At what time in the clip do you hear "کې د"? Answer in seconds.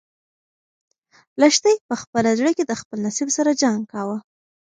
2.57-2.73